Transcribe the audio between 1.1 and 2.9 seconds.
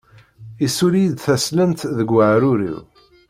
taslent deg waɛrur-iw.